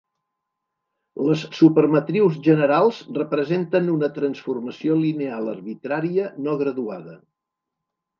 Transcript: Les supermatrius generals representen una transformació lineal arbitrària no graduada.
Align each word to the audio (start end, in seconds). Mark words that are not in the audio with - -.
Les 1.25 1.41
supermatrius 1.57 2.39
generals 2.47 3.01
representen 3.17 3.91
una 3.97 4.09
transformació 4.15 4.97
lineal 5.03 5.53
arbitrària 5.53 6.31
no 6.47 6.57
graduada. 6.63 7.15